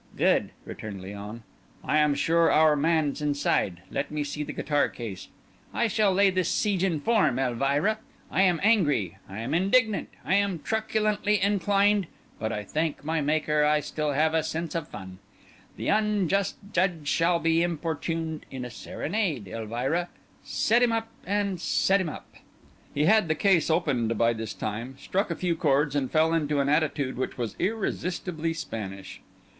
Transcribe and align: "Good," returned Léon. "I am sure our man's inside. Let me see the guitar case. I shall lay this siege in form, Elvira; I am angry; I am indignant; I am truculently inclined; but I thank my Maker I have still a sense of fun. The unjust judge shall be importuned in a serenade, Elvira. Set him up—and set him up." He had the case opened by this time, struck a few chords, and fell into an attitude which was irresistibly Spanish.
"Good," 0.17 0.49
returned 0.65 1.01
Léon. 1.01 1.41
"I 1.83 1.99
am 1.99 2.15
sure 2.15 2.51
our 2.51 2.75
man's 2.75 3.21
inside. 3.21 3.83
Let 3.91 4.09
me 4.09 4.23
see 4.23 4.41
the 4.41 4.51
guitar 4.51 4.89
case. 4.89 5.27
I 5.75 5.85
shall 5.87 6.11
lay 6.11 6.31
this 6.31 6.49
siege 6.49 6.83
in 6.83 6.99
form, 7.01 7.37
Elvira; 7.37 7.99
I 8.31 8.41
am 8.41 8.59
angry; 8.63 9.19
I 9.29 9.41
am 9.41 9.53
indignant; 9.53 10.09
I 10.25 10.33
am 10.33 10.57
truculently 10.57 11.39
inclined; 11.39 12.07
but 12.39 12.51
I 12.51 12.63
thank 12.63 13.05
my 13.05 13.21
Maker 13.21 13.63
I 13.63 13.75
have 13.75 13.85
still 13.85 14.09
a 14.09 14.41
sense 14.41 14.73
of 14.73 14.87
fun. 14.87 15.19
The 15.77 15.89
unjust 15.89 16.57
judge 16.73 17.07
shall 17.07 17.37
be 17.37 17.61
importuned 17.61 18.47
in 18.49 18.65
a 18.65 18.71
serenade, 18.71 19.47
Elvira. 19.47 20.09
Set 20.43 20.81
him 20.81 20.91
up—and 20.93 21.61
set 21.61 22.01
him 22.01 22.09
up." 22.09 22.25
He 22.91 23.05
had 23.05 23.27
the 23.27 23.35
case 23.35 23.69
opened 23.69 24.17
by 24.17 24.33
this 24.33 24.55
time, 24.55 24.95
struck 24.97 25.29
a 25.29 25.35
few 25.35 25.55
chords, 25.55 25.95
and 25.95 26.09
fell 26.09 26.33
into 26.33 26.59
an 26.59 26.69
attitude 26.69 27.17
which 27.17 27.37
was 27.37 27.55
irresistibly 27.59 28.55
Spanish. 28.55 29.21